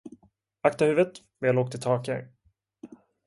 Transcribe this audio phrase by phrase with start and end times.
[0.61, 2.27] Akta huvudet, vi har lågt i tak här!